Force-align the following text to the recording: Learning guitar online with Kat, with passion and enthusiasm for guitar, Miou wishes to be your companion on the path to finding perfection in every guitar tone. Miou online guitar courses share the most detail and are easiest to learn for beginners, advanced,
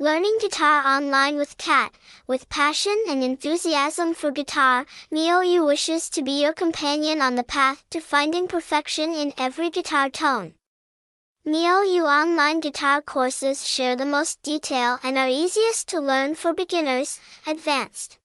Learning 0.00 0.38
guitar 0.40 0.86
online 0.86 1.34
with 1.36 1.58
Kat, 1.58 1.92
with 2.28 2.48
passion 2.48 2.96
and 3.08 3.24
enthusiasm 3.24 4.14
for 4.14 4.30
guitar, 4.30 4.86
Miou 5.10 5.66
wishes 5.66 6.08
to 6.10 6.22
be 6.22 6.40
your 6.40 6.52
companion 6.52 7.20
on 7.20 7.34
the 7.34 7.42
path 7.42 7.82
to 7.90 8.00
finding 8.00 8.46
perfection 8.46 9.12
in 9.12 9.32
every 9.36 9.70
guitar 9.70 10.08
tone. 10.08 10.54
Miou 11.44 12.04
online 12.06 12.60
guitar 12.60 13.02
courses 13.02 13.66
share 13.66 13.96
the 13.96 14.06
most 14.06 14.40
detail 14.42 15.00
and 15.02 15.18
are 15.18 15.26
easiest 15.26 15.88
to 15.88 15.98
learn 15.98 16.36
for 16.36 16.54
beginners, 16.54 17.18
advanced, 17.44 18.18